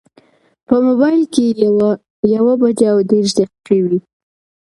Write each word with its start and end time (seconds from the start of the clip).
په 0.67 0.75
مبایل 0.87 1.23
کې 1.33 1.45
یوه 2.35 2.53
بجه 2.61 2.87
او 2.93 2.99
دېرش 3.09 3.31
دقیقې 3.39 3.79
وې. 3.85 3.99